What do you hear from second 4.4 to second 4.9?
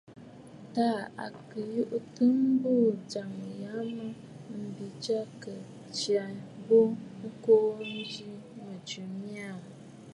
mə mbi